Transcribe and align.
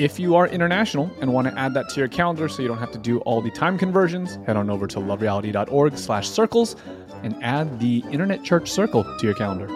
If 0.00 0.18
you 0.18 0.34
are 0.34 0.46
international 0.48 1.10
and 1.20 1.30
want 1.30 1.46
to 1.48 1.58
add 1.58 1.74
that 1.74 1.90
to 1.90 2.00
your 2.00 2.08
calendar 2.08 2.48
so 2.48 2.62
you 2.62 2.68
don't 2.68 2.78
have 2.78 2.90
to 2.92 2.98
do 2.98 3.18
all 3.18 3.42
the 3.42 3.50
time 3.50 3.76
conversions, 3.76 4.36
head 4.46 4.56
on 4.56 4.70
over 4.70 4.86
to 4.86 4.98
lovereality.org 4.98 5.98
slash 5.98 6.26
circles 6.26 6.74
and 7.22 7.36
add 7.44 7.78
the 7.80 8.02
Internet 8.10 8.42
Church 8.42 8.70
Circle 8.70 9.04
to 9.18 9.26
your 9.26 9.34
calendar. 9.34 9.68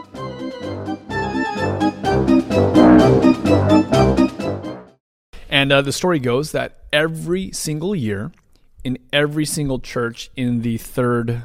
And 5.51 5.71
uh, 5.73 5.83
the 5.83 5.93
story 5.93 6.19
goes 6.19 6.53
that 6.53 6.79
every 6.93 7.53
single 7.53 7.95
year 7.95 8.33
in 8.83 8.99
every 9.13 9.45
single 9.45 9.79
church 9.79 10.31
in 10.37 10.63
the 10.63 10.79
Third 10.79 11.43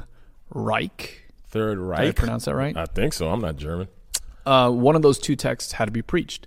Reich, 0.50 1.32
Third 1.48 1.76
did 1.76 1.84
I 1.84 1.86
Reich. 1.86 2.16
pronounce 2.16 2.46
that 2.46 2.54
right? 2.54 2.76
I 2.76 2.86
think 2.86 3.12
so. 3.12 3.28
I'm 3.28 3.40
not 3.40 3.56
German. 3.56 3.88
uh, 4.46 4.70
one 4.70 4.96
of 4.96 5.02
those 5.02 5.18
two 5.18 5.36
texts 5.36 5.72
had 5.72 5.84
to 5.84 5.92
be 5.92 6.02
preached. 6.02 6.46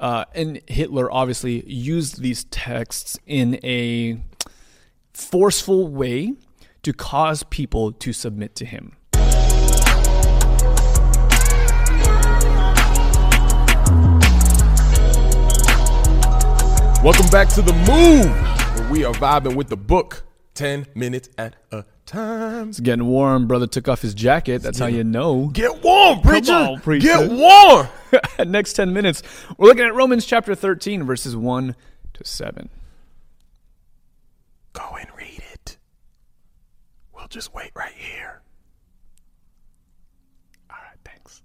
Uh, 0.00 0.24
and 0.34 0.62
Hitler 0.66 1.12
obviously 1.12 1.62
used 1.70 2.22
these 2.22 2.44
texts 2.44 3.18
in 3.26 3.60
a 3.62 4.18
forceful 5.12 5.88
way 5.88 6.32
to 6.82 6.94
cause 6.94 7.42
people 7.42 7.92
to 7.92 8.14
submit 8.14 8.54
to 8.54 8.64
him. 8.64 8.96
Welcome 17.04 17.26
back 17.30 17.48
to 17.50 17.60
the 17.60 17.74
move, 17.86 18.80
where 18.80 18.90
we 18.90 19.04
are 19.04 19.12
vibing 19.12 19.54
with 19.54 19.68
the 19.68 19.76
book, 19.76 20.24
ten 20.54 20.86
minutes 20.94 21.28
at 21.38 21.56
a 21.70 21.84
time. 22.10 22.70
It's 22.70 22.80
getting 22.80 23.06
warm. 23.06 23.46
Brother 23.46 23.66
took 23.66 23.88
off 23.88 24.02
his 24.02 24.14
jacket. 24.14 24.62
That's 24.62 24.78
how 24.78 24.86
you 24.86 25.04
know. 25.04 25.46
Get 25.46 25.82
warm, 25.82 26.20
preacher. 26.20 26.52
Come 26.52 26.74
on, 26.74 26.80
preacher. 26.80 27.06
Get 27.06 27.30
warm. 27.30 27.88
Next 28.50 28.72
10 28.74 28.92
minutes, 28.92 29.22
we're 29.56 29.68
looking 29.68 29.84
at 29.84 29.94
Romans 29.94 30.26
chapter 30.26 30.54
13, 30.54 31.04
verses 31.04 31.36
1 31.36 31.76
to 32.14 32.24
7. 32.24 32.68
Go 34.72 34.96
and 34.98 35.08
read 35.16 35.42
it. 35.52 35.76
We'll 37.14 37.28
just 37.28 37.54
wait 37.54 37.70
right 37.76 37.92
here. 37.92 38.42
All 40.68 40.76
right, 40.76 40.98
thanks. 41.04 41.42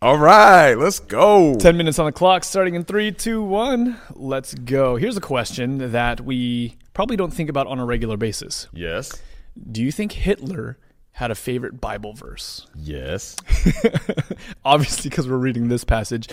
All 0.00 0.18
right, 0.18 0.74
let's 0.74 1.00
go. 1.00 1.56
10 1.56 1.76
minutes 1.76 1.98
on 1.98 2.06
the 2.06 2.12
clock, 2.12 2.44
starting 2.44 2.76
in 2.76 2.84
three, 2.84 3.10
two, 3.10 3.42
one. 3.42 3.98
Let's 4.14 4.54
go. 4.54 4.94
Here's 4.96 5.16
a 5.16 5.20
question 5.20 5.90
that 5.92 6.20
we 6.20 6.76
probably 6.94 7.16
don't 7.16 7.32
think 7.32 7.48
about 7.48 7.66
on 7.66 7.78
a 7.78 7.84
regular 7.84 8.16
basis. 8.16 8.68
Yes. 8.72 9.22
Do 9.70 9.82
you 9.82 9.92
think 9.92 10.12
Hitler 10.12 10.78
had 11.12 11.30
a 11.30 11.34
favorite 11.34 11.80
Bible 11.80 12.14
verse? 12.14 12.66
Yes. 12.74 13.36
Obviously, 14.64 15.10
because 15.10 15.28
we're 15.28 15.36
reading 15.36 15.68
this 15.68 15.84
passage. 15.84 16.28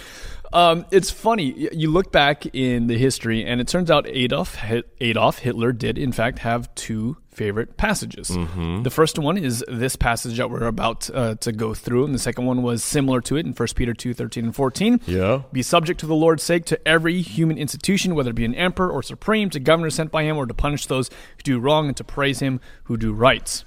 Um, 0.53 0.85
it's 0.89 1.11
funny. 1.11 1.69
You 1.73 1.91
look 1.91 2.11
back 2.11 2.45
in 2.55 2.87
the 2.87 2.97
history, 2.97 3.45
and 3.45 3.61
it 3.61 3.67
turns 3.67 3.91
out 3.91 4.07
Adolf 4.07 4.57
Adolf 4.99 5.39
Hitler 5.39 5.71
did, 5.73 5.97
in 5.97 6.11
fact, 6.11 6.39
have 6.39 6.73
two 6.75 7.17
favorite 7.29 7.77
passages. 7.77 8.29
The 8.29 8.89
first 8.89 9.19
one 9.19 9.37
is 9.37 9.63
this 9.67 9.95
passage 9.95 10.37
that 10.37 10.49
we're 10.49 10.65
about 10.65 11.09
uh, 11.13 11.35
to 11.35 11.51
go 11.51 11.73
through, 11.73 12.05
and 12.05 12.15
the 12.15 12.19
second 12.19 12.45
one 12.45 12.63
was 12.63 12.83
similar 12.83 13.21
to 13.21 13.35
it 13.35 13.45
in 13.45 13.53
1 13.53 13.67
Peter 13.75 13.93
2 13.93 14.13
13 14.13 14.45
and 14.45 14.55
14. 14.55 15.01
Yeah. 15.05 15.43
Be 15.51 15.61
subject 15.61 15.99
to 15.99 16.05
the 16.07 16.15
Lord's 16.15 16.43
sake 16.43 16.65
to 16.65 16.87
every 16.87 17.21
human 17.21 17.57
institution, 17.57 18.15
whether 18.15 18.31
it 18.31 18.35
be 18.35 18.45
an 18.45 18.55
emperor 18.55 18.89
or 18.89 19.03
supreme, 19.03 19.49
to 19.51 19.59
governors 19.59 19.95
sent 19.95 20.11
by 20.11 20.23
him, 20.23 20.37
or 20.37 20.45
to 20.47 20.53
punish 20.53 20.87
those 20.87 21.09
who 21.09 21.43
do 21.43 21.59
wrong 21.59 21.87
and 21.87 21.97
to 21.97 22.03
praise 22.03 22.39
him 22.39 22.59
who 22.85 22.97
do 22.97 23.13
right. 23.13 23.63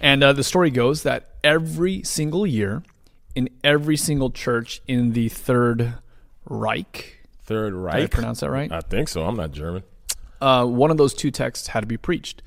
And 0.00 0.22
uh, 0.22 0.32
the 0.32 0.44
story 0.44 0.70
goes 0.70 1.02
that 1.04 1.30
every 1.42 2.02
single 2.02 2.46
year, 2.46 2.82
in 3.34 3.48
every 3.64 3.96
single 3.96 4.30
church 4.30 4.80
in 4.86 5.12
the 5.12 5.28
Third 5.28 5.94
Reich, 6.44 7.26
Third 7.44 7.70
did 7.72 7.78
I 7.78 7.82
Reich. 7.82 8.10
pronounce 8.10 8.40
that 8.40 8.50
right? 8.50 8.70
I 8.70 8.80
think 8.80 9.08
so. 9.08 9.24
I'm 9.24 9.36
not 9.36 9.52
German. 9.52 9.82
uh, 10.40 10.64
one 10.66 10.90
of 10.90 10.96
those 10.96 11.14
two 11.14 11.30
texts 11.30 11.68
had 11.68 11.80
to 11.80 11.86
be 11.86 11.96
preached. 11.96 12.42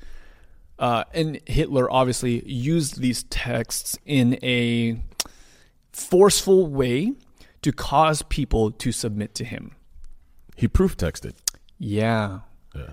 Uh, 0.78 1.04
and 1.12 1.40
Hitler 1.46 1.90
obviously 1.90 2.42
used 2.48 3.00
these 3.00 3.24
texts 3.24 3.98
in 4.06 4.38
a 4.42 5.02
forceful 5.92 6.66
way 6.66 7.12
to 7.62 7.72
cause 7.72 8.22
people 8.22 8.70
to 8.70 8.90
submit 8.92 9.34
to 9.34 9.44
him. 9.44 9.72
He 10.56 10.68
proof 10.68 10.96
texted. 10.96 11.34
Yeah. 11.78 12.40
Yeah. 12.74 12.90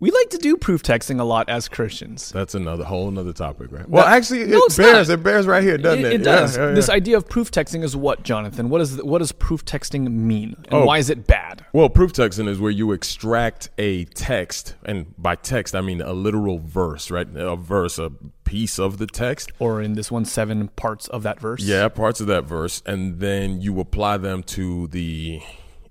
We 0.00 0.12
like 0.12 0.30
to 0.30 0.38
do 0.38 0.56
proof 0.56 0.84
texting 0.84 1.18
a 1.18 1.24
lot 1.24 1.48
as 1.48 1.68
Christians. 1.68 2.30
That's 2.30 2.54
another 2.54 2.84
whole 2.84 3.08
another 3.08 3.32
topic, 3.32 3.72
right? 3.72 3.88
Well, 3.88 4.04
That- 4.04 4.12
actually, 4.16 4.42
it 4.42 4.50
No, 4.50 4.62
bears. 4.76 5.08
not. 5.08 5.14
It 5.14 5.22
bears 5.24 5.44
right 5.46 5.62
here, 5.62 5.76
doesn't 5.76 6.04
it? 6.04 6.12
it, 6.12 6.12
it 6.20 6.24
Yeah, 6.24 6.36
does. 6.36 6.56
yeah, 6.56 6.68
yeah. 6.68 6.74
This 6.74 6.88
idea 6.88 7.16
of 7.16 7.28
proof 7.28 7.50
texting 7.50 7.82
is 7.82 7.96
what, 7.96 8.22
Jonathan? 8.22 8.68
What 8.70 8.80
is 8.80 9.02
what 9.02 9.18
does 9.18 9.32
proof 9.32 9.64
texting 9.64 10.08
mean, 10.08 10.54
and 10.66 10.72
Oh. 10.82 10.84
why 10.84 10.98
is 10.98 11.10
it 11.10 11.26
bad? 11.26 11.64
Well, 11.72 11.88
proof 11.88 12.12
texting 12.12 12.46
is 12.48 12.60
where 12.60 12.70
you 12.70 12.92
extract 12.92 13.70
a 13.76 14.04
text, 14.04 14.76
and 14.84 15.06
by 15.18 15.34
text 15.34 15.74
I 15.74 15.80
mean 15.80 16.00
a 16.00 16.12
literal 16.12 16.60
verse, 16.60 17.10
right? 17.10 17.26
A 17.34 17.56
verse, 17.56 17.98
a 17.98 18.10
piece 18.44 18.78
of 18.78 18.98
the 18.98 19.06
text. 19.08 19.50
Or 19.58 19.82
in 19.82 19.94
this 19.94 20.12
one, 20.12 20.24
seven 20.24 20.68
parts 20.68 21.08
of 21.08 21.24
that 21.24 21.40
verse. 21.40 21.64
Yeah, 21.64 21.88
parts 21.88 22.20
of 22.20 22.28
that 22.28 22.44
verse, 22.44 22.82
and 22.86 23.18
then 23.18 23.60
you 23.60 23.80
apply 23.80 24.18
them 24.18 24.44
to 24.44 24.86
the 24.86 25.40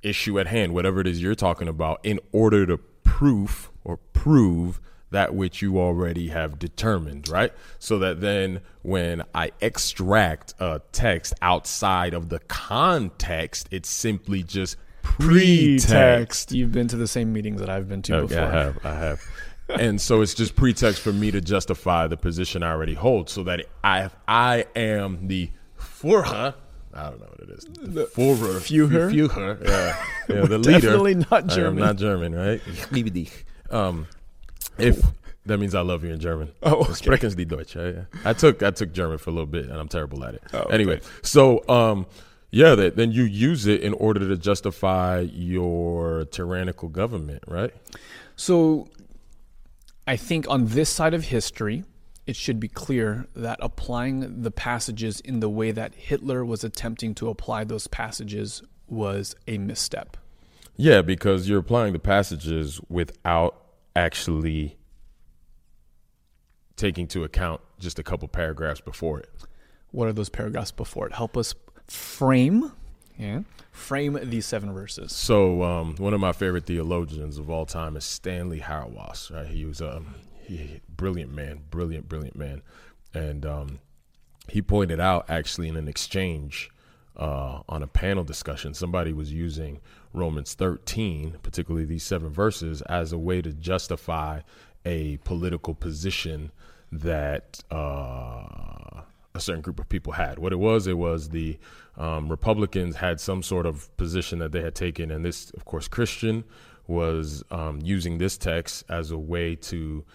issue 0.02 0.40
at 0.40 0.48
hand, 0.48 0.74
whatever 0.74 1.02
it 1.02 1.08
is 1.08 1.22
you're 1.22 1.36
talking 1.36 1.68
about, 1.68 2.00
in 2.04 2.22
order 2.32 2.66
to 2.66 2.80
proof 3.18 3.72
or 3.84 3.98
prove 3.98 4.80
that 5.10 5.34
which 5.34 5.60
you 5.60 5.80
already 5.80 6.28
have 6.28 6.60
determined, 6.60 7.28
right? 7.28 7.52
So 7.80 7.98
that 7.98 8.22
then 8.22 8.62
when 8.84 9.24
I 9.34 9.50
extract 9.60 10.54
a 10.60 10.82
text 10.92 11.34
outside 11.42 12.14
of 12.14 12.30
the 12.30 12.38
context, 12.48 13.70
it's 13.72 13.90
simply 13.90 14.44
just 14.44 14.78
pretext. 15.02 15.88
Pretext. 15.88 16.52
You've 16.52 16.72
been 16.72 16.88
to 16.90 16.96
the 16.96 17.08
same 17.08 17.34
meetings 17.34 17.60
that 17.60 17.70
I've 17.72 17.90
been 17.90 18.04
to 18.04 18.18
Okay, 18.18 18.28
before. 18.36 18.44
I 18.44 18.52
have, 18.52 18.86
I 18.86 18.94
have. 18.94 19.22
and 19.70 20.00
so 20.00 20.22
it's 20.22 20.36
just 20.36 20.56
pretext 20.56 21.02
for 21.02 21.12
me 21.12 21.32
to 21.32 21.42
justify 21.42 22.06
the 22.06 22.18
position 22.18 22.62
I 22.62 22.70
already 22.72 22.94
hold, 22.94 23.32
so 23.32 23.42
that 23.46 23.66
I 23.84 24.12
I 24.28 24.66
am 24.76 25.28
the 25.28 25.50
Führer. 25.80 26.54
I 26.98 27.10
don't 27.12 27.20
know 27.20 27.28
what 27.28 27.50
it 27.50 27.50
is. 27.52 27.66
The 27.66 28.06
Führer. 28.06 28.60
Führer? 28.60 29.12
Führer. 29.12 29.64
Yeah, 29.64 30.36
yeah 30.36 30.46
the 30.48 30.58
leader. 30.58 30.80
definitely 30.80 31.16
not 31.16 31.32
I 31.32 31.38
am 31.38 31.48
German. 31.50 31.84
not 31.84 31.96
German, 31.98 32.36
right? 32.36 32.62
Liebe 32.92 33.12
dich. 33.12 33.46
Um, 33.70 34.08
if 34.78 35.02
that 35.46 35.60
means 35.60 35.76
I 35.76 35.82
love 35.82 36.04
you 36.04 36.12
in 36.12 36.20
German. 36.20 36.52
Oh, 36.64 36.82
okay. 36.82 36.94
Sprechen 36.94 37.30
Sie 37.36 37.46
Deutsch. 37.46 37.76
Yeah, 37.76 37.90
yeah. 37.90 38.02
I 38.26 38.34
took 38.34 38.64
I 38.64 38.72
took 38.72 38.94
German 38.94 39.18
for 39.18 39.30
a 39.30 39.34
little 39.34 39.46
bit, 39.46 39.66
and 39.66 39.76
I'm 39.76 39.88
terrible 39.88 40.24
at 40.24 40.36
it. 40.36 40.44
Oh, 40.54 40.60
okay. 40.60 40.74
Anyway, 40.74 41.02
so 41.22 41.68
um, 41.70 42.06
yeah, 42.52 42.76
that 42.76 42.96
then 42.96 43.12
you 43.12 43.24
use 43.24 43.68
it 43.68 43.82
in 43.82 43.94
order 43.94 44.28
to 44.28 44.38
justify 44.38 45.20
your 45.32 46.26
tyrannical 46.26 46.90
government, 46.90 47.44
right? 47.48 47.74
So 48.36 48.88
I 50.08 50.16
think 50.16 50.50
on 50.50 50.68
this 50.68 50.90
side 50.90 51.14
of 51.14 51.26
history, 51.26 51.84
it 52.28 52.36
should 52.36 52.60
be 52.60 52.68
clear 52.68 53.26
that 53.36 53.58
applying 53.62 54.42
the 54.44 54.52
passages 54.52 55.22
in 55.22 55.40
the 55.40 55.50
way 55.50 55.72
that 55.72 55.96
Hitler 55.96 56.44
was 56.44 56.64
attempting 56.64 57.16
to 57.16 57.30
apply 57.30 57.64
those 57.64 57.88
passages 57.88 58.62
was 58.86 59.34
a 59.48 59.58
misstep. 59.58 60.18
Yeah, 60.76 61.02
because 61.02 61.50
you're 61.50 61.60
applying 61.60 61.94
the 61.94 62.00
passages 62.00 62.82
without 62.90 63.64
actually 63.96 64.78
taking 66.76 67.04
into 67.04 67.24
account 67.24 67.62
just 67.80 67.98
a 67.98 68.04
couple 68.04 68.28
paragraphs 68.28 68.82
before 68.82 69.20
it. 69.20 69.30
What 69.92 70.10
are 70.10 70.14
those 70.14 70.30
paragraphs 70.30 70.72
before 70.72 71.08
it? 71.08 71.14
Help 71.14 71.38
us 71.38 71.56
frame, 71.88 72.74
yeah, 73.18 73.42
frame 73.72 74.20
these 74.24 74.46
seven 74.46 74.74
verses. 74.74 75.14
So, 75.14 75.64
um, 75.64 75.96
one 75.96 76.14
of 76.14 76.20
my 76.20 76.34
favorite 76.34 76.66
theologians 76.66 77.38
of 77.38 77.50
all 77.50 77.66
time 77.66 77.96
is 77.96 78.04
Stanley 78.04 78.60
Hauerwas. 78.60 79.34
Right? 79.34 79.48
He 79.48 79.66
was 79.66 79.80
a 79.80 80.04
he, 80.48 80.82
brilliant 80.90 81.34
man, 81.34 81.62
brilliant, 81.70 82.08
brilliant 82.10 82.36
man, 82.36 82.62
and 83.14 83.46
um, 83.46 83.80
he 84.50 84.62
pointed 84.62 85.00
out 85.00 85.26
actually 85.30 85.68
in 85.68 85.76
an 85.76 85.88
exchange 85.88 86.72
uh, 87.18 87.62
on 87.68 87.84
a 87.84 87.88
panel 87.88 88.24
discussion, 88.24 88.74
somebody 88.74 89.12
was 89.12 89.34
using 89.34 89.80
Romans 90.14 90.54
13, 90.54 91.38
particularly 91.44 91.86
these 91.86 92.04
seven 92.04 92.30
verses, 92.30 92.82
as 92.84 93.12
a 93.12 93.18
way 93.18 93.42
to 93.42 93.52
justify 93.54 94.42
a 94.86 95.18
political 95.18 95.74
position 95.74 96.52
that 96.92 97.62
uh, 97.72 99.02
a 99.34 99.40
certain 99.40 99.62
group 99.62 99.80
of 99.80 99.90
people 99.90 100.14
had. 100.14 100.40
What 100.40 100.54
it 100.54 100.58
was, 100.58 100.88
it 100.88 100.98
was 100.98 101.30
the 101.30 101.58
um, 101.98 102.30
Republicans 102.30 102.96
had 102.96 103.20
some 103.20 103.44
sort 103.44 103.66
of 103.66 103.96
position 103.98 104.40
that 104.40 104.52
they 104.52 104.62
had 104.62 104.76
taken, 104.76 105.12
and 105.12 105.26
this, 105.26 105.50
of 105.52 105.66
course, 105.66 105.88
Christian 105.88 106.44
was 106.86 107.44
um, 107.52 107.80
using 107.84 108.18
this 108.18 108.38
text 108.38 108.86
as 108.90 109.12
a 109.12 109.18
way 109.18 109.56
to 109.56 110.06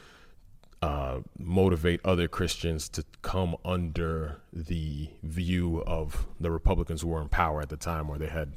uh, 0.83 1.21
motivate 1.39 2.01
other 2.05 2.27
Christians 2.27 2.89
to 2.89 3.05
come 3.23 3.55
under 3.65 4.41
the 4.53 5.09
view 5.23 5.81
of 5.87 6.27
the 6.41 6.51
Republicans 6.51 7.03
who 7.03 7.09
were 7.09 7.23
in 7.23 7.29
power 7.29 7.63
at 7.63 7.69
the 7.69 7.77
time, 7.77 8.09
where 8.09 8.19
they 8.19 8.27
had, 8.27 8.55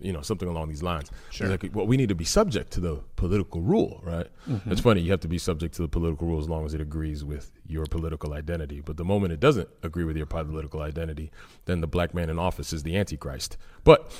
you 0.00 0.12
know, 0.12 0.20
something 0.20 0.48
along 0.48 0.68
these 0.68 0.82
lines. 0.82 1.08
Sure. 1.30 1.48
Like, 1.48 1.70
well, 1.72 1.86
we 1.86 1.96
need 1.96 2.08
to 2.08 2.16
be 2.16 2.24
subject 2.24 2.72
to 2.72 2.80
the 2.80 2.96
political 3.14 3.60
rule, 3.60 4.00
right? 4.02 4.26
Mm-hmm. 4.48 4.72
It's 4.72 4.80
funny, 4.80 5.02
you 5.02 5.12
have 5.12 5.20
to 5.20 5.28
be 5.28 5.38
subject 5.38 5.76
to 5.76 5.82
the 5.82 5.88
political 5.88 6.26
rule 6.26 6.40
as 6.40 6.48
long 6.48 6.66
as 6.66 6.74
it 6.74 6.80
agrees 6.80 7.24
with 7.24 7.52
your 7.68 7.86
political 7.86 8.32
identity. 8.32 8.80
But 8.80 8.96
the 8.96 9.04
moment 9.04 9.32
it 9.32 9.38
doesn't 9.38 9.68
agree 9.84 10.04
with 10.04 10.16
your 10.16 10.26
political 10.26 10.82
identity, 10.82 11.30
then 11.66 11.80
the 11.80 11.86
black 11.86 12.12
man 12.12 12.28
in 12.28 12.40
office 12.40 12.72
is 12.72 12.82
the 12.82 12.96
Antichrist. 12.96 13.56
But 13.84 14.10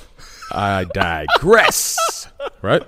I 0.53 0.85
digress, 0.85 2.29
right? 2.61 2.83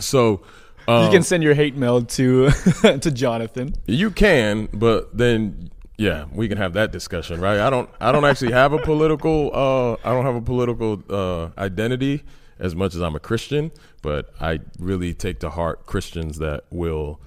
So, 0.00 0.40
um, 0.88 1.04
you 1.04 1.10
can 1.10 1.22
send 1.22 1.42
your 1.42 1.54
hate 1.54 1.76
mail 1.76 2.02
to 2.02 2.50
to 2.82 3.10
Jonathan. 3.10 3.74
You 3.86 4.10
can, 4.10 4.68
but 4.72 5.16
then 5.16 5.70
yeah, 6.00 6.24
we 6.32 6.48
can 6.48 6.56
have 6.56 6.72
that 6.72 6.92
discussion, 6.92 7.40
right? 7.40 7.60
I 7.60 7.68
don't 7.68 7.90
I 8.00 8.10
don't 8.10 8.24
actually 8.24 8.52
have 8.52 8.72
a 8.72 8.78
political 8.78 9.50
uh, 9.52 9.92
I 10.02 10.14
don't 10.14 10.24
have 10.24 10.36
a 10.36 10.40
political 10.40 11.02
uh, 11.10 11.50
identity 11.60 12.24
as 12.58 12.74
much 12.74 12.94
as 12.94 13.02
I'm 13.02 13.14
a 13.14 13.20
Christian, 13.20 13.70
but 14.00 14.32
I 14.40 14.60
really 14.78 15.12
take 15.12 15.40
to 15.40 15.50
heart 15.50 15.84
Christians 15.86 16.38
that 16.38 16.64
will 16.70 17.20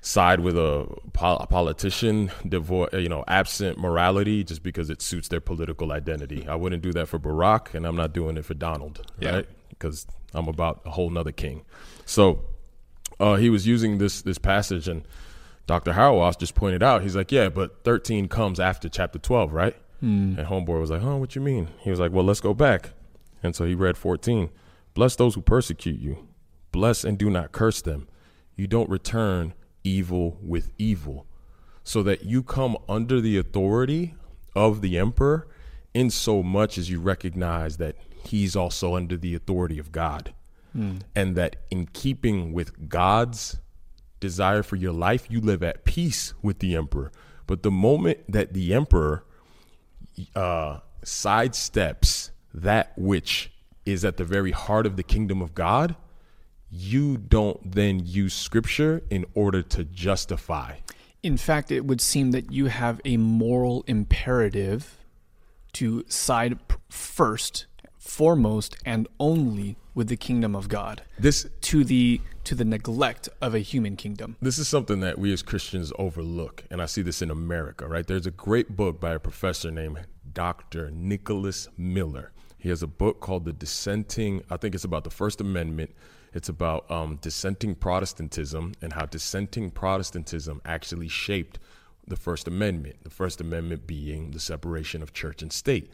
side 0.00 0.38
with 0.38 0.56
a, 0.56 0.86
pol- 1.14 1.38
a 1.38 1.48
politician 1.48 2.30
devoid 2.48 2.92
you 2.92 3.08
know 3.08 3.24
absent 3.26 3.76
morality 3.76 4.44
just 4.44 4.62
because 4.62 4.88
it 4.88 5.02
suits 5.02 5.26
their 5.26 5.40
political 5.40 5.90
identity. 5.90 6.46
I 6.46 6.54
wouldn't 6.54 6.82
do 6.82 6.92
that 6.92 7.08
for 7.08 7.18
Barack 7.18 7.74
and 7.74 7.84
I'm 7.84 7.96
not 7.96 8.12
doing 8.12 8.36
it 8.36 8.44
for 8.44 8.54
Donald, 8.54 9.04
yeah. 9.18 9.34
right? 9.34 9.48
Because 9.70 10.06
I'm 10.32 10.46
about 10.46 10.82
a 10.86 10.90
whole 10.90 11.10
nother 11.10 11.32
king. 11.32 11.64
So 12.04 12.44
uh, 13.18 13.36
he 13.36 13.50
was 13.50 13.66
using 13.66 13.98
this 13.98 14.22
this 14.22 14.38
passage, 14.38 14.88
and 14.88 15.06
Dr. 15.66 15.92
Hauerwas 15.92 16.38
just 16.38 16.54
pointed 16.54 16.82
out, 16.82 17.02
he's 17.02 17.16
like, 17.16 17.32
yeah, 17.32 17.48
but 17.48 17.82
13 17.84 18.28
comes 18.28 18.60
after 18.60 18.88
chapter 18.88 19.18
12, 19.18 19.52
right? 19.52 19.76
Mm. 20.02 20.38
And 20.38 20.46
Homeboy 20.46 20.80
was 20.80 20.90
like, 20.90 21.02
huh, 21.02 21.16
what 21.16 21.34
you 21.34 21.42
mean? 21.42 21.68
He 21.80 21.90
was 21.90 21.98
like, 21.98 22.12
well, 22.12 22.24
let's 22.24 22.40
go 22.40 22.54
back. 22.54 22.90
And 23.42 23.54
so 23.54 23.64
he 23.64 23.74
read 23.74 23.96
14. 23.96 24.50
Bless 24.94 25.16
those 25.16 25.34
who 25.34 25.40
persecute 25.42 26.00
you. 26.00 26.28
Bless 26.70 27.04
and 27.04 27.18
do 27.18 27.30
not 27.30 27.52
curse 27.52 27.82
them. 27.82 28.08
You 28.54 28.66
don't 28.66 28.88
return 28.88 29.54
evil 29.82 30.38
with 30.40 30.70
evil. 30.78 31.26
So 31.82 32.02
that 32.04 32.24
you 32.24 32.42
come 32.42 32.76
under 32.88 33.20
the 33.20 33.38
authority 33.38 34.14
of 34.54 34.80
the 34.82 34.98
emperor 34.98 35.48
in 35.94 36.10
so 36.10 36.42
much 36.42 36.78
as 36.78 36.90
you 36.90 37.00
recognize 37.00 37.76
that 37.78 37.96
he's 38.24 38.56
also 38.56 38.94
under 38.94 39.16
the 39.16 39.34
authority 39.34 39.78
of 39.78 39.92
God 39.92 40.34
mm. 40.76 41.00
and 41.14 41.36
that 41.36 41.56
in 41.70 41.86
keeping 41.86 42.52
with 42.52 42.88
God's 42.88 43.60
desire 44.20 44.62
for 44.62 44.76
your 44.76 44.92
life, 44.92 45.30
you 45.30 45.40
live 45.40 45.62
at 45.62 45.84
peace 45.84 46.34
with 46.42 46.58
the 46.58 46.76
emperor. 46.76 47.10
But 47.46 47.62
the 47.62 47.70
moment 47.70 48.18
that 48.28 48.52
the 48.52 48.74
emperor 48.74 49.24
uh, 50.34 50.78
sidesteps 51.04 52.30
that 52.52 52.92
which 52.96 53.52
is 53.84 54.04
at 54.04 54.16
the 54.16 54.24
very 54.24 54.50
heart 54.50 54.86
of 54.86 54.96
the 54.96 55.02
kingdom 55.02 55.40
of 55.40 55.54
God, 55.54 55.94
you 56.70 57.16
don't 57.16 57.72
then 57.72 58.04
use 58.04 58.34
scripture 58.34 59.02
in 59.10 59.24
order 59.34 59.62
to 59.62 59.84
justify. 59.84 60.76
In 61.22 61.36
fact, 61.36 61.70
it 61.70 61.84
would 61.84 62.00
seem 62.00 62.32
that 62.32 62.50
you 62.50 62.66
have 62.66 63.00
a 63.04 63.16
moral 63.16 63.84
imperative 63.86 64.98
to 65.74 66.04
side 66.08 66.58
first, 66.88 67.66
foremost, 67.98 68.76
and 68.84 69.06
only 69.20 69.76
with 69.96 70.08
the 70.08 70.16
kingdom 70.16 70.54
of 70.54 70.68
God. 70.68 71.02
This 71.18 71.48
to 71.62 71.82
the 71.82 72.20
to 72.44 72.54
the 72.54 72.64
neglect 72.64 73.28
of 73.40 73.54
a 73.54 73.58
human 73.58 73.96
kingdom. 73.96 74.36
This 74.40 74.58
is 74.58 74.68
something 74.68 75.00
that 75.00 75.18
we 75.18 75.32
as 75.32 75.42
Christians 75.42 75.92
overlook, 75.98 76.62
and 76.70 76.80
I 76.80 76.86
see 76.86 77.02
this 77.02 77.22
in 77.22 77.30
America, 77.30 77.88
right? 77.88 78.06
There's 78.06 78.26
a 78.26 78.30
great 78.30 78.76
book 78.76 79.00
by 79.00 79.14
a 79.14 79.18
professor 79.18 79.72
named 79.72 80.06
Dr. 80.32 80.92
Nicholas 80.92 81.66
Miller. 81.76 82.30
He 82.58 82.68
has 82.68 82.82
a 82.82 82.86
book 82.86 83.20
called 83.20 83.46
The 83.46 83.52
Dissenting, 83.52 84.42
I 84.50 84.58
think 84.58 84.74
it's 84.74 84.84
about 84.84 85.04
the 85.04 85.10
First 85.10 85.40
Amendment. 85.40 85.94
It's 86.32 86.48
about 86.48 86.88
um, 86.90 87.18
dissenting 87.22 87.74
Protestantism 87.74 88.74
and 88.82 88.92
how 88.92 89.06
dissenting 89.06 89.70
Protestantism 89.70 90.60
actually 90.64 91.08
shaped 91.08 91.58
the 92.06 92.16
First 92.16 92.46
Amendment, 92.46 92.96
the 93.02 93.10
First 93.10 93.40
Amendment 93.40 93.86
being 93.86 94.32
the 94.32 94.40
separation 94.40 95.02
of 95.02 95.14
church 95.14 95.42
and 95.42 95.52
state. 95.52 95.90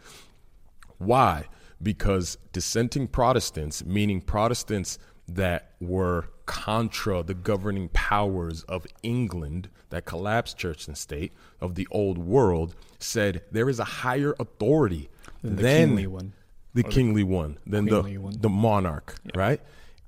Why? 0.99 1.47
Because 1.83 2.39
dissenting 2.53 3.09
Protestants, 3.09 3.85
meaning 3.85 4.21
Protestants 4.21 4.99
that 5.29 5.73
were 5.81 6.29
contra 6.47 7.23
the 7.23 7.35
governing 7.35 7.89
powers 7.91 8.63
of 8.65 8.87
England 9.03 9.69
that 9.91 10.05
collapsed 10.05 10.59
church 10.59 10.87
and 10.87 10.97
state 10.97 11.33
of 11.61 11.75
the 11.75 11.87
old 11.91 12.19
world, 12.19 12.75
said 12.99 13.43
there 13.51 13.69
is 13.69 13.79
a 13.79 13.85
higher 13.85 14.35
authority 14.39 15.09
than 15.43 15.57
the 15.57 15.63
than 15.63 15.89
kingly 15.89 16.07
one, 16.07 16.33
the 16.75 16.83
kingly 16.83 17.25
one, 17.25 17.59
than 17.67 17.87
the 17.87 18.03
one. 18.03 18.37
the 18.39 18.49
monarch, 18.49 19.17
yeah. 19.25 19.33
right? 19.35 19.61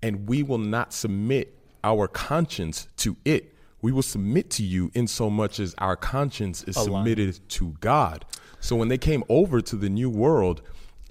And 0.03 0.29
we 0.29 0.43
will 0.43 0.59
not 0.59 0.93
submit 0.93 1.57
our 1.83 2.09
conscience 2.09 2.89
to 2.99 3.17
it. 3.25 3.55
We 3.83 3.93
will 3.93 4.03
submit 4.03 4.51
to 4.53 4.63
you 4.63 4.91
in 4.95 5.07
so 5.07 5.29
much 5.29 5.61
as 5.61 5.75
our 5.79 5.97
conscience 5.97 6.63
is 6.65 6.77
submitted 6.77 7.47
to 7.51 7.75
God. 7.81 8.25
So 8.61 8.77
when 8.77 8.89
they 8.89 8.97
came 8.97 9.23
over 9.29 9.61
to 9.61 9.77
the 9.77 9.91
new 9.91 10.09
world, 10.09 10.63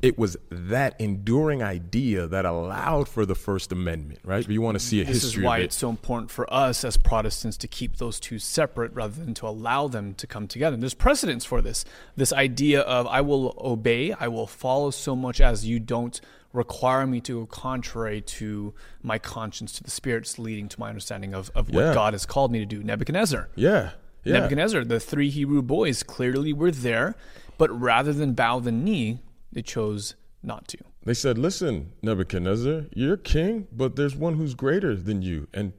it 0.03 0.17
was 0.17 0.36
that 0.50 1.00
enduring 1.00 1.63
idea 1.63 2.27
that 2.27 2.43
allowed 2.43 3.07
for 3.07 3.25
the 3.25 3.36
First 3.36 3.72
Amendment, 3.72 4.19
right? 4.25 4.48
You 4.50 4.62
want 4.62 4.75
to 4.75 4.83
see 4.86 5.00
a 5.00 5.05
this 5.05 5.24
history. 5.24 5.27
This 5.29 5.38
is 5.38 5.43
why 5.43 5.60
it's 5.60 5.77
so 5.77 5.89
important 5.89 6.29
for 6.29 6.53
us 6.53 6.83
as 6.83 6.98
Protestants 6.98 7.55
to 7.60 7.69
keep 7.69 7.95
those 7.95 8.19
two 8.19 8.38
separate 8.38 8.93
rather 8.93 9.24
than 9.24 9.33
to 9.36 9.48
allow 9.48 9.88
them 9.88 10.13
to 10.15 10.27
come 10.27 10.45
together. 10.45 10.74
And 10.74 10.83
there's 10.83 10.93
precedence 10.93 11.45
for 11.45 11.62
this. 11.62 11.86
This 12.17 12.33
idea 12.33 12.81
of 12.81 13.07
I 13.07 13.22
will 13.22 13.55
obey, 13.57 14.12
I 14.12 14.27
will 14.27 14.45
follow 14.45 14.91
so 14.91 15.15
much 15.15 15.39
as 15.39 15.65
you 15.65 15.79
don't 15.79 16.19
require 16.51 17.07
me 17.07 17.22
to 17.22 17.39
go 17.39 17.45
contrary 17.45 18.19
to 18.19 18.74
my 19.01 19.17
conscience, 19.17 19.72
to 19.77 19.83
the 19.83 19.89
spirits 19.89 20.38
leading 20.38 20.67
to 20.67 20.79
my 20.81 20.89
understanding 20.89 21.33
of, 21.33 21.50
of 21.55 21.69
what 21.69 21.81
yeah. 21.81 21.93
God 21.93 22.13
has 22.13 22.25
called 22.25 22.51
me 22.51 22.60
to 22.60 22.65
do. 22.65 22.83
Nebuchadnezzar. 22.83 23.48
Yeah. 23.55 23.91
yeah. 24.25 24.33
Nebuchadnezzar, 24.33 24.83
the 24.83 25.00
three 25.00 25.29
Hebrew 25.29 25.62
boys 25.62 26.03
clearly 26.03 26.51
were 26.51 26.72
there, 26.72 27.15
but 27.57 27.69
rather 27.79 28.12
than 28.12 28.33
bow 28.33 28.60
the 28.60 28.72
knee, 28.74 29.19
they 29.53 29.62
chose 29.62 30.15
not 30.41 30.67
to. 30.69 30.77
They 31.05 31.13
said, 31.13 31.38
Listen, 31.38 31.93
Nebuchadnezzar, 32.01 32.86
you're 32.93 33.17
king, 33.17 33.67
but 33.72 33.95
there's 33.95 34.15
one 34.15 34.36
who's 34.36 34.53
greater 34.53 34.95
than 34.95 35.22
you. 35.22 35.48
And 35.53 35.74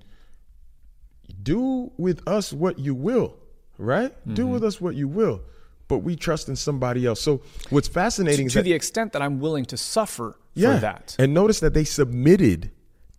do 1.43 1.93
with 1.97 2.27
us 2.27 2.53
what 2.53 2.79
you 2.79 2.95
will, 2.95 3.37
right? 3.79 4.13
Mm-hmm. 4.13 4.35
Do 4.35 4.47
with 4.47 4.65
us 4.65 4.81
what 4.81 4.95
you 4.95 5.09
will. 5.09 5.43
But 5.89 5.99
we 5.99 6.17
trust 6.17 6.49
in 6.49 6.57
somebody 6.57 7.05
else. 7.07 7.21
So 7.21 7.43
what's 7.71 7.89
fascinating 7.89 8.49
to, 8.49 8.55
to 8.55 8.63
the 8.63 8.73
extent 8.73 9.13
that 9.13 9.23
I'm 9.23 9.39
willing 9.39 9.67
to 9.67 9.77
suffer 9.77 10.39
yeah, 10.55 10.75
for 10.75 10.81
that. 10.81 11.17
And 11.19 11.35
notice 11.35 11.61
that 11.61 11.75
they 11.75 11.85
submitted 11.85 12.71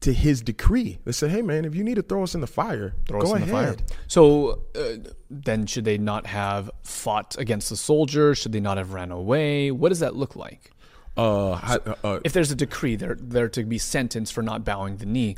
to 0.05 0.13
his 0.13 0.41
decree. 0.41 0.99
They 1.05 1.11
said, 1.11 1.31
"Hey, 1.31 1.41
man, 1.41 1.65
if 1.65 1.75
you 1.75 1.83
need 1.83 1.95
to 1.95 2.01
throw 2.01 2.23
us 2.23 2.33
in 2.33 2.41
the 2.41 2.47
fire, 2.47 2.95
throw 3.07 3.21
go 3.21 3.27
us 3.33 3.41
in 3.41 3.49
ahead." 3.49 3.79
the 3.79 3.83
fire. 3.93 3.99
So 4.07 4.63
uh, 4.75 5.09
then, 5.29 5.65
should 5.65 5.85
they 5.85 5.97
not 5.97 6.25
have 6.27 6.71
fought 6.81 7.35
against 7.37 7.69
the 7.69 7.75
soldiers? 7.77 8.37
Should 8.37 8.53
they 8.53 8.59
not 8.59 8.77
have 8.77 8.93
ran 8.93 9.11
away? 9.11 9.71
What 9.71 9.89
does 9.89 9.99
that 9.99 10.15
look 10.15 10.35
like? 10.35 10.71
Uh, 11.17 11.59
so 11.67 11.81
uh, 11.85 12.07
uh, 12.07 12.19
if 12.23 12.33
there's 12.33 12.51
a 12.51 12.55
decree, 12.55 12.95
they're 12.95 13.17
they're 13.19 13.49
to 13.49 13.63
be 13.63 13.77
sentenced 13.77 14.33
for 14.33 14.41
not 14.41 14.63
bowing 14.63 14.97
the 14.97 15.05
knee. 15.05 15.35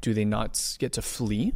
Do 0.00 0.14
they 0.14 0.24
not 0.24 0.76
get 0.78 0.92
to 0.94 1.02
flee 1.02 1.52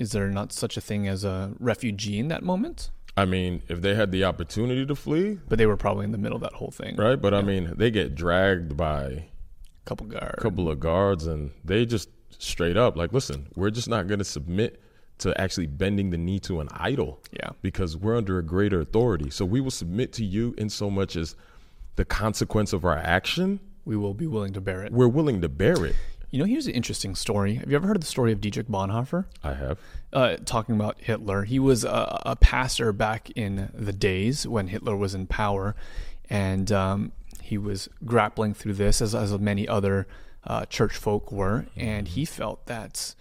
is 0.00 0.12
there 0.12 0.28
not 0.28 0.50
such 0.50 0.78
a 0.78 0.80
thing 0.80 1.06
as 1.06 1.24
a 1.24 1.52
refugee 1.58 2.18
in 2.18 2.28
that 2.28 2.42
moment? 2.42 2.90
I 3.16 3.26
mean, 3.26 3.62
if 3.68 3.82
they 3.82 3.94
had 3.94 4.10
the 4.10 4.24
opportunity 4.24 4.86
to 4.86 4.94
flee, 4.94 5.38
But 5.46 5.58
they 5.58 5.66
were 5.66 5.76
probably 5.76 6.06
in 6.06 6.12
the 6.12 6.18
middle 6.18 6.36
of 6.36 6.42
that 6.42 6.54
whole 6.54 6.70
thing. 6.70 6.96
right? 6.96 7.20
But 7.20 7.34
I 7.34 7.42
mean, 7.42 7.74
they 7.76 7.90
get 7.90 8.14
dragged 8.14 8.76
by 8.78 9.26
Couple 9.84 10.06
guards. 10.06 10.42
couple 10.42 10.68
of 10.70 10.78
guards 10.80 11.26
and 11.26 11.50
they 11.64 11.84
just 11.86 12.08
straight 12.38 12.76
up 12.76 12.96
like, 12.96 13.12
listen, 13.12 13.48
we're 13.56 13.70
just 13.70 13.88
not 13.88 14.06
going 14.06 14.18
to 14.18 14.24
submit 14.24 14.80
to 15.18 15.38
actually 15.40 15.66
bending 15.66 16.10
the 16.10 16.16
knee 16.18 16.38
to 16.40 16.60
an 16.60 16.68
idol. 16.72 17.20
Yeah. 17.32 17.50
Because 17.62 17.96
we're 17.96 18.16
under 18.16 18.38
a 18.38 18.42
greater 18.42 18.80
authority. 18.80 19.30
So 19.30 19.44
we 19.44 19.60
will 19.60 19.70
submit 19.70 20.12
to 20.14 20.24
you 20.24 20.54
in 20.56 20.68
so 20.70 20.88
much 20.90 21.16
as 21.16 21.34
the 21.96 22.04
consequence 22.04 22.72
of 22.72 22.84
our 22.84 22.96
action, 22.96 23.60
We 23.84 23.96
will 23.96 24.14
be 24.14 24.26
willing 24.26 24.52
to 24.54 24.60
bear 24.60 24.82
it. 24.84 24.92
we're 24.92 25.08
willing 25.08 25.40
to 25.42 25.48
bear 25.48 25.84
it. 25.84 25.96
You 26.30 26.38
know, 26.38 26.44
here's 26.44 26.68
an 26.68 26.74
interesting 26.74 27.16
story. 27.16 27.54
Have 27.56 27.68
you 27.68 27.76
ever 27.76 27.88
heard 27.88 28.00
the 28.00 28.06
story 28.06 28.30
of 28.32 28.40
Dietrich 28.40 28.68
Bonhoeffer? 28.68 29.24
I 29.42 29.54
have. 29.54 29.78
uh, 30.12 30.36
talking 30.44 30.76
about 30.76 31.00
Hitler. 31.00 31.42
He 31.42 31.58
was 31.58 31.82
a, 31.84 32.22
a 32.24 32.36
pastor 32.36 32.92
back 32.92 33.30
in 33.34 33.68
the 33.74 33.92
days 33.92 34.46
when 34.46 34.68
Hitler 34.68 34.96
was 34.96 35.12
in 35.14 35.26
power, 35.26 35.74
and 36.30 36.70
um, 36.70 37.10
he 37.50 37.58
was 37.58 37.88
grappling 38.04 38.54
through 38.54 38.74
this 38.74 39.02
as, 39.02 39.12
as 39.12 39.36
many 39.38 39.66
other 39.66 40.06
uh, 40.44 40.64
church 40.66 40.96
folk 40.96 41.32
were, 41.32 41.66
and 41.76 42.06
he 42.06 42.22
mm-hmm. 42.22 42.32
felt 42.32 42.66
that 42.66 43.16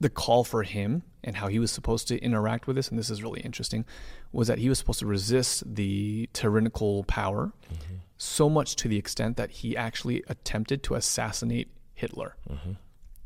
the 0.00 0.08
call 0.08 0.44
for 0.44 0.62
him 0.62 1.02
and 1.22 1.36
how 1.36 1.48
he 1.48 1.58
was 1.58 1.70
supposed 1.70 2.08
to 2.08 2.18
interact 2.20 2.66
with 2.66 2.74
this, 2.74 2.88
and 2.88 2.98
this 2.98 3.10
is 3.10 3.22
really 3.22 3.42
interesting, 3.42 3.84
was 4.32 4.48
that 4.48 4.58
he 4.58 4.70
was 4.70 4.78
supposed 4.78 5.00
to 5.00 5.06
resist 5.06 5.62
the 5.74 6.26
tyrannical 6.32 7.04
power 7.04 7.52
mm-hmm. 7.70 7.96
so 8.16 8.48
much 8.48 8.76
to 8.76 8.88
the 8.88 8.96
extent 8.96 9.36
that 9.36 9.50
he 9.50 9.76
actually 9.76 10.22
attempted 10.26 10.82
to 10.82 10.94
assassinate 10.94 11.68
Hitler. 11.94 12.36
Mm-hmm. 12.50 12.72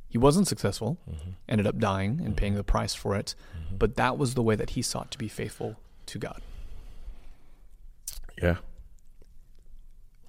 He 0.08 0.18
wasn't 0.18 0.48
successful, 0.48 0.98
ended 1.48 1.68
up 1.68 1.78
dying 1.78 2.20
and 2.24 2.36
paying 2.36 2.56
the 2.56 2.64
price 2.64 2.94
for 2.94 3.14
it, 3.14 3.36
but 3.70 3.94
that 3.94 4.18
was 4.18 4.34
the 4.34 4.42
way 4.42 4.56
that 4.56 4.70
he 4.70 4.82
sought 4.82 5.12
to 5.12 5.18
be 5.18 5.28
faithful 5.28 5.76
to 6.06 6.18
God. 6.18 6.42
Yeah. 8.42 8.56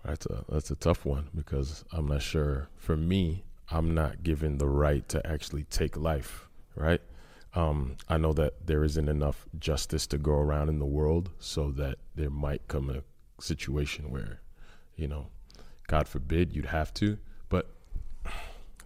That's 0.03 0.25
a 0.25 0.45
that's 0.49 0.71
a 0.71 0.75
tough 0.75 1.05
one 1.05 1.29
because 1.35 1.85
I'm 1.91 2.07
not 2.07 2.21
sure 2.21 2.69
for 2.77 2.97
me, 2.97 3.43
I'm 3.69 3.93
not 3.93 4.23
given 4.23 4.57
the 4.57 4.67
right 4.67 5.07
to 5.09 5.25
actually 5.25 5.63
take 5.65 5.95
life, 5.95 6.47
right? 6.75 7.01
Um, 7.53 7.97
I 8.07 8.17
know 8.17 8.33
that 8.33 8.65
there 8.65 8.83
isn't 8.83 9.09
enough 9.09 9.45
justice 9.59 10.07
to 10.07 10.17
go 10.17 10.33
around 10.33 10.69
in 10.69 10.79
the 10.79 10.85
world 10.85 11.31
so 11.39 11.71
that 11.71 11.97
there 12.15 12.29
might 12.29 12.67
come 12.67 12.89
a 12.89 13.03
situation 13.41 14.09
where, 14.09 14.41
you 14.95 15.07
know, 15.07 15.27
God 15.87 16.07
forbid 16.07 16.55
you'd 16.55 16.67
have 16.67 16.93
to. 16.95 17.17
But 17.49 17.69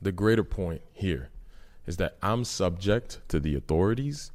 the 0.02 0.12
greater 0.12 0.44
point 0.44 0.82
here 0.94 1.30
is 1.86 1.98
that 1.98 2.18
I'm 2.24 2.44
subject 2.44 3.20
to 3.30 3.40
the 3.40 3.56
authorities 3.56 4.32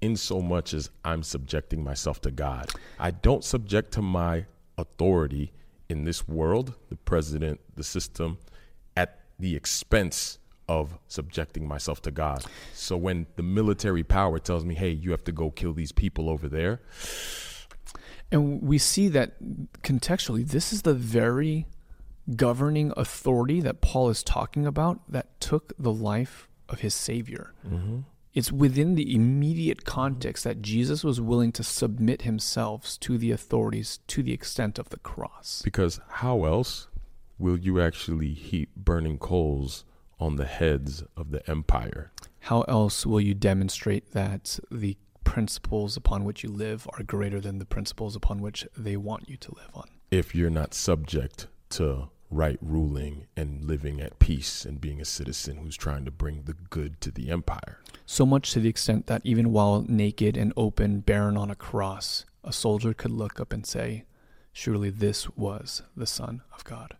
in 0.00 0.16
so 0.16 0.40
much 0.40 0.72
as 0.72 0.90
I'm 1.04 1.24
subjecting 1.24 1.82
myself 1.82 2.20
to 2.22 2.30
God. 2.30 2.70
I 2.98 3.10
don't 3.10 3.42
subject 3.42 3.92
to 3.92 4.02
my 4.02 4.46
authority 4.78 5.52
in 5.88 6.04
this 6.04 6.26
world, 6.26 6.74
the 6.88 6.96
president, 6.96 7.60
the 7.74 7.84
system, 7.84 8.38
at 8.96 9.20
the 9.38 9.54
expense 9.54 10.38
of 10.68 10.98
subjecting 11.06 11.66
myself 11.68 12.02
to 12.02 12.10
God. 12.10 12.44
So 12.74 12.96
when 12.96 13.26
the 13.36 13.42
military 13.42 14.02
power 14.02 14.38
tells 14.38 14.64
me, 14.64 14.74
hey, 14.74 14.90
you 14.90 15.12
have 15.12 15.22
to 15.24 15.32
go 15.32 15.50
kill 15.50 15.72
these 15.72 15.92
people 15.92 16.28
over 16.28 16.48
there, 16.48 16.80
And 18.30 18.62
we 18.62 18.78
see 18.78 19.08
that 19.08 19.34
contextually, 19.82 20.46
this 20.46 20.72
is 20.72 20.82
the 20.82 20.94
very 20.94 21.66
governing 22.34 22.92
authority 22.96 23.60
that 23.60 23.80
Paul 23.80 24.08
is 24.10 24.22
talking 24.22 24.66
about 24.66 25.00
that 25.10 25.40
took 25.40 25.72
the 25.78 25.92
life 25.92 26.48
of 26.68 26.80
his 26.80 26.94
Savior. 26.94 27.54
Mm-hmm. 27.66 28.00
It's 28.36 28.52
within 28.52 28.94
the 28.94 29.14
immediate 29.14 29.84
context 29.86 30.44
that 30.44 30.60
Jesus 30.60 31.02
was 31.02 31.20
willing 31.20 31.52
to 31.52 31.62
submit 31.64 32.22
himself 32.22 33.00
to 33.00 33.16
the 33.16 33.30
authorities 33.32 33.98
to 34.08 34.22
the 34.22 34.34
extent 34.34 34.78
of 34.78 34.90
the 34.90 34.98
cross. 34.98 35.62
because 35.64 35.98
how 36.22 36.44
else 36.44 36.88
will 37.38 37.58
you 37.58 37.80
actually 37.80 38.34
heap 38.34 38.68
burning 38.76 39.16
coals 39.18 39.84
on 40.20 40.36
the 40.36 40.44
heads 40.44 41.02
of 41.16 41.30
the 41.30 41.48
empire? 41.50 42.12
How 42.40 42.60
else 42.62 43.06
will 43.06 43.22
you 43.22 43.32
demonstrate 43.34 44.12
that 44.12 44.58
the 44.70 44.96
principles 45.24 45.96
upon 45.96 46.24
which 46.24 46.44
you 46.44 46.50
live 46.50 46.86
are 46.92 47.02
greater 47.02 47.40
than 47.40 47.58
the 47.58 47.64
principles 47.64 48.14
upon 48.14 48.40
which 48.42 48.66
they 48.76 48.96
want 48.96 49.28
you 49.30 49.36
to 49.38 49.54
live 49.54 49.70
on? 49.74 49.88
if 50.10 50.34
you're 50.36 50.50
not 50.50 50.72
subject 50.72 51.48
to 51.68 52.08
right 52.30 52.58
ruling 52.60 53.26
and 53.36 53.64
living 53.64 54.00
at 54.00 54.18
peace 54.18 54.64
and 54.64 54.80
being 54.80 55.00
a 55.00 55.04
citizen 55.04 55.58
who's 55.58 55.76
trying 55.76 56.04
to 56.04 56.10
bring 56.10 56.42
the 56.42 56.54
good 56.70 57.00
to 57.00 57.10
the 57.10 57.30
empire. 57.30 57.78
So 58.04 58.26
much 58.26 58.50
to 58.52 58.60
the 58.60 58.68
extent 58.68 59.06
that 59.06 59.22
even 59.24 59.52
while 59.52 59.84
naked 59.88 60.36
and 60.36 60.52
open, 60.56 61.00
barren 61.00 61.36
on 61.36 61.50
a 61.50 61.54
cross, 61.54 62.24
a 62.42 62.52
soldier 62.52 62.92
could 62.94 63.12
look 63.12 63.38
up 63.40 63.52
and 63.52 63.64
say, 63.64 64.04
Surely 64.52 64.90
this 64.90 65.28
was 65.36 65.82
the 65.96 66.06
Son 66.06 66.42
of 66.54 66.64
God. 66.64 66.96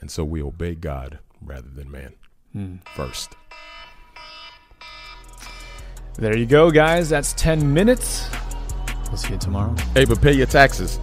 And 0.00 0.10
so 0.10 0.24
we 0.24 0.42
obey 0.42 0.74
God 0.74 1.18
rather 1.40 1.68
than 1.68 1.90
man 1.90 2.14
Hmm. 2.52 2.76
first. 2.94 3.34
There 6.16 6.36
you 6.36 6.44
go, 6.44 6.70
guys. 6.70 7.08
That's 7.08 7.32
10 7.32 7.72
minutes. 7.72 8.28
We'll 9.08 9.16
see 9.16 9.32
you 9.32 9.38
tomorrow. 9.38 9.74
Hey, 9.94 10.04
but 10.04 10.20
pay 10.20 10.32
your 10.32 10.46
taxes. 10.46 10.98